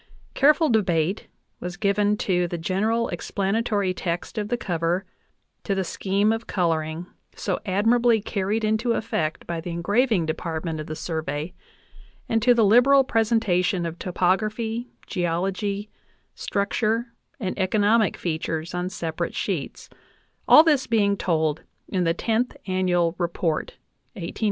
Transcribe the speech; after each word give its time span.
careful 0.33 0.67
debate 0.67 1.27
was 1.59 1.77
given 1.77 2.17
to 2.17 2.47
the 2.47 2.57
general 2.57 3.07
explanatory 3.09 3.93
text 3.93 4.39
of 4.39 4.47
the 4.49 4.57
cover, 4.57 5.05
to 5.63 5.75
the 5.75 5.83
scheme 5.83 6.31
of 6.33 6.47
coloring, 6.47 7.05
so 7.35 7.59
admirably 7.67 8.19
carried 8.19 8.63
into 8.63 8.93
effect 8.93 9.45
by 9.45 9.61
the 9.61 9.69
engraving 9.69 10.25
department 10.25 10.79
of 10.79 10.87
the 10.87 10.95
Survey, 10.95 11.53
and 12.27 12.41
to 12.41 12.55
the 12.55 12.65
liberal 12.65 13.03
presentation 13.03 13.85
of 13.85 13.99
topography, 13.99 14.89
geology, 15.05 15.87
structure, 16.33 17.13
and 17.39 17.57
economic 17.59 18.17
features 18.17 18.73
on 18.73 18.89
separate 18.89 19.35
sheets, 19.35 19.87
all 20.47 20.63
this 20.63 20.87
being 20.87 21.15
told 21.15 21.61
in 21.89 22.05
the 22.05 22.13
Tenth 22.15 22.57
Annual 22.65 23.13
Report 23.19 23.77
(1888 24.15 24.15
1889). 24.15 24.33